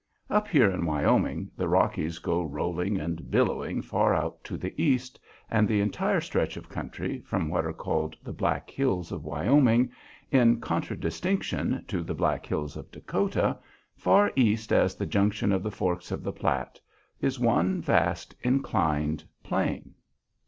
Up 0.31 0.47
here 0.47 0.67
in 0.71 0.87
Wyoming 0.87 1.51
the 1.55 1.67
Rockies 1.67 2.17
go 2.17 2.41
rolling 2.41 2.99
and 2.99 3.29
billowing 3.29 3.83
far 3.83 4.15
out 4.15 4.43
to 4.45 4.57
the 4.57 4.73
east, 4.81 5.19
and 5.47 5.67
the 5.67 5.79
entire 5.79 6.19
stretch 6.21 6.57
of 6.57 6.67
country, 6.67 7.19
from 7.19 7.49
what 7.49 7.67
are 7.67 7.71
called 7.71 8.15
the 8.23 8.33
"Black 8.33 8.71
Hills 8.71 9.11
of 9.11 9.23
Wyoming," 9.23 9.91
in 10.31 10.59
contradistinction 10.59 11.85
to 11.87 12.01
the 12.01 12.15
Black 12.15 12.47
Hills 12.47 12.75
of 12.75 12.89
Dakota, 12.89 13.59
far 13.95 14.31
east 14.35 14.73
as 14.73 14.95
the 14.95 15.05
junction 15.05 15.51
of 15.51 15.61
the 15.61 15.69
forks 15.69 16.09
of 16.09 16.23
the 16.23 16.33
Platte, 16.33 16.81
is 17.19 17.39
one 17.39 17.79
vast 17.79 18.33
inclined 18.41 19.23
plane. 19.43 19.93